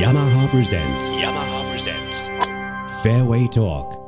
[0.00, 2.30] yamaha presents yamaha presents
[3.02, 4.00] fairway talk.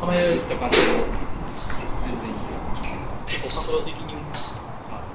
[0.00, 0.86] 構えた感じで
[2.06, 2.62] 全然いいですよ
[3.26, 4.20] 結構角度的にも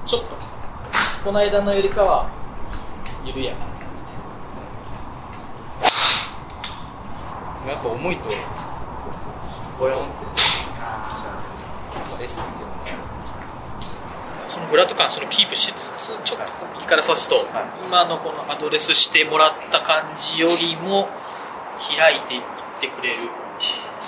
[0.04, 0.36] ちょっと
[1.24, 2.30] この間のよりかは
[3.24, 4.08] 緩やかな感じで。
[7.70, 8.28] やっぱ重いと。
[9.78, 10.35] ボヨンって
[14.66, 17.46] そのフラット感そのキープしつつちょっと右から刺すと、
[17.86, 21.08] 今のこのアドレスしてもらった感じよりも
[21.78, 22.42] 開いていっ
[22.80, 23.30] てくれる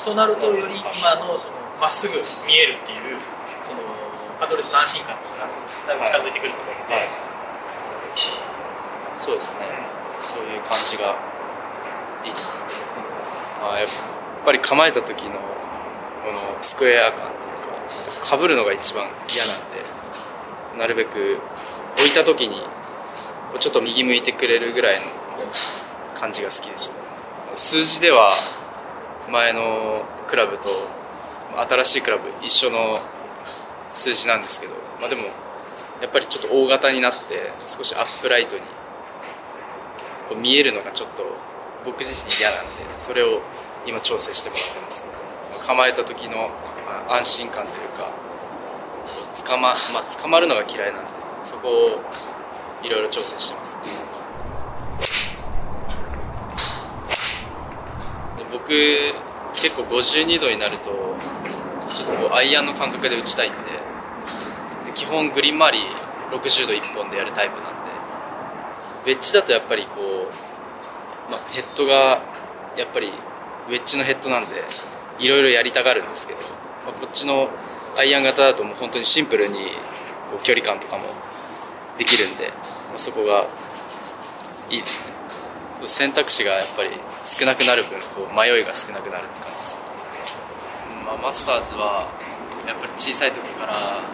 [0.04, 2.14] となるとより今のそのまっすぐ
[2.46, 3.18] 見えるっていう
[3.62, 3.80] その
[4.40, 5.22] アドレスの安心感に
[5.86, 7.08] だいぶ近づいてくると思うので、
[9.14, 9.58] そうですね、
[10.20, 11.16] そういう感じが
[12.24, 12.62] いいと思い。
[12.62, 12.92] ます。
[13.62, 13.88] あやっ
[14.44, 15.38] ぱり構えた時のこ
[16.32, 19.97] のスクエア感っていうか、かぶるのが一番嫌なんで、
[20.78, 21.38] なるべく
[21.98, 22.60] 置いた時に
[23.50, 25.06] こうちょっと右向いてくれるぐらいの
[26.14, 26.94] 感じが好きです。
[27.54, 28.30] 数字では
[29.30, 30.68] 前のクラブと
[31.68, 33.00] 新しいクラブ一緒の
[33.92, 35.24] 数字なんですけど、まあ、でも
[36.00, 38.62] やっぱりちょっと大型になって少しアップライトに
[40.28, 41.24] こう見えるのがちょっと
[41.84, 43.40] 僕自身嫌なんでそれを
[43.86, 45.10] 今調整してもらってます、ね、
[45.66, 46.50] 構えた時の
[47.08, 48.12] 安心感というか
[49.32, 51.10] 捕ま,、まあ、捕まるのが嫌いなんで
[51.44, 52.02] そこを
[52.82, 53.76] いろいろ調整してます、
[58.52, 58.68] 僕
[59.54, 60.90] 結構52度になると
[61.94, 63.58] ちょっとこうアイアンの感覚で打ちたいんで
[64.86, 65.84] で基本グリーン周り
[66.30, 72.22] 60度1本でやるタイプなんでウェッジだとやっぱりこう、まあ、ヘッドが
[72.76, 73.08] やっぱり
[73.68, 74.62] ウェッジのヘッドなんで
[75.18, 76.40] いろいろやりたがるんですけど、
[76.84, 77.48] まあ、こっちの
[77.98, 79.54] アイアン型だともう本当にシンプルに
[80.30, 81.04] こう距離感とかも
[81.98, 82.48] できるんで、
[82.88, 83.46] まあ、そこが
[84.70, 85.18] いいですね。
[85.84, 86.90] 選択肢がやっぱり
[87.24, 89.78] 少なくなる分こう迷いが少なくなるって感じです、
[91.06, 92.10] まあ、マスターズは
[92.66, 94.10] やっぱり小さい時からあの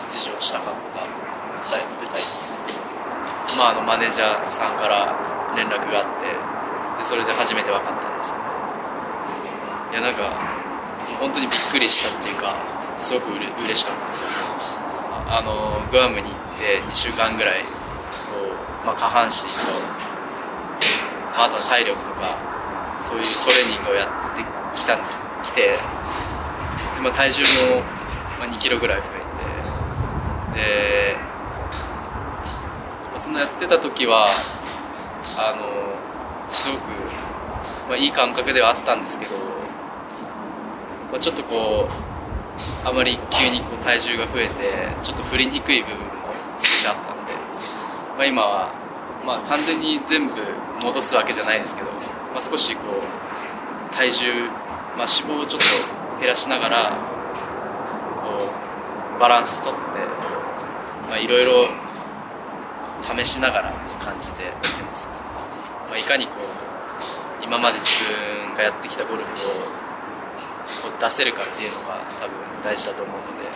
[0.00, 2.56] 出場したかった舞台舞台ですね。
[3.56, 5.16] まあ、あのマネージャーさんから
[5.56, 6.28] 連絡があって
[6.98, 8.48] でそれで初めて分かったんですけど。
[9.92, 10.47] いやなんか
[11.20, 12.54] 本当にびっくりしたっていうか
[12.98, 14.34] すごくうれ嬉しかったです。
[15.30, 17.68] あのグアムに行って2週間ぐらいこ
[18.82, 19.48] う、まあ、下半身と、
[21.36, 22.38] まあ、あとは体力とか
[22.96, 24.42] そういうトレーニングをやって
[24.78, 25.22] きたんです。
[25.44, 25.78] 来てで、
[27.02, 27.82] まあ、体重も、
[28.38, 29.06] ま、2キロぐらい増
[30.54, 31.16] えてで
[33.16, 34.26] そのやってた時は
[35.36, 35.66] あの
[36.48, 36.80] すごく、
[37.88, 39.36] まあ、いい感覚ではあったんですけど、
[41.10, 44.52] まあ、ちょっとこうあまり急にこう体重が増えて
[45.02, 46.04] ちょっと振りにくい部分も
[46.58, 47.32] 少しあったので、
[48.16, 48.72] まあ、今は、
[49.24, 50.34] まあ、完全に全部
[50.82, 54.26] 戻すわけじゃないですけど、まあ、少しこう体重、
[54.96, 56.92] まあ、脂肪をちょっと減らしながら
[58.22, 58.50] こ
[59.16, 61.66] うバランスとって、いろいろ
[63.02, 65.10] 試しながらって感じでやってます、
[65.88, 68.04] まあ、いかにこう今まで自
[68.44, 69.87] 分がやってきたゴルフを
[71.00, 73.48] 出せるかっていうのが多分大事だと思うので、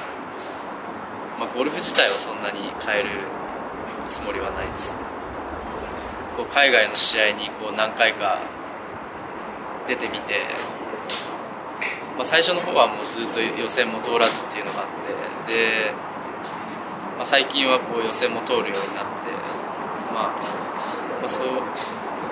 [1.38, 3.10] まあ、ゴルフ自体はそんなに変える
[4.06, 4.98] つもりはないですね。
[6.36, 8.40] こう海外の試合にこう何回か
[9.86, 10.40] 出てみて、
[12.16, 15.92] まあ、最初の方はもうずっと予選も通らずっていうのがあってで、
[17.16, 19.28] まあ、最近はこう予選も通るようになって
[20.12, 20.36] まあ、
[21.20, 21.46] まあ、そう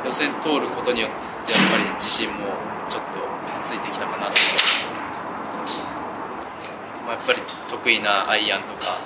[0.04, 1.10] 予選通ることによっ
[1.46, 2.54] てやっぱり自信も
[2.88, 3.18] ちょっと
[3.62, 5.12] ついてきたかなと思うんです。
[5.12, 7.38] けど、まあ、やっぱり
[7.68, 8.96] 得意なアイアンとか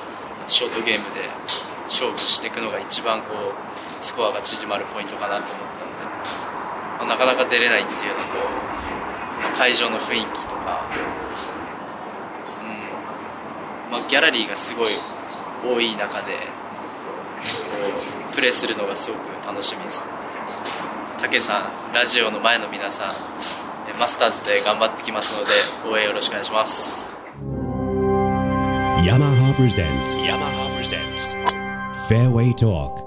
[0.47, 1.29] ショートゲームで
[1.85, 6.05] 勝負していくのが一番こうスコアが縮まるポイントかなと思ったので、
[6.99, 8.37] まあ、なかなか出れないっていうのと、
[9.43, 10.81] まあ、会場の雰囲気とか、
[13.89, 14.89] うんまあ、ギャラリーがすごい
[15.65, 16.33] 多い中で
[17.45, 17.51] こ
[18.31, 20.09] うプレーするのがすごく楽しみですね。
[21.21, 23.64] 武さんラジオの前の皆さん
[23.99, 27.15] マスターズで頑張ってきますので応援よろしくお願いします。
[29.05, 33.04] ヤマハプレゼンツヤマハプレゼンツフェアウェイトーク